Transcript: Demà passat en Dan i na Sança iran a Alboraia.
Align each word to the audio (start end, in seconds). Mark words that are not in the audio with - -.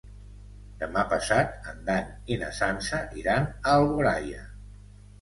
Demà 0.83 1.03
passat 1.11 1.69
en 1.73 1.85
Dan 1.91 2.09
i 2.37 2.41
na 2.47 2.51
Sança 2.63 3.05
iran 3.23 3.49
a 3.55 3.79
Alboraia. 3.79 4.47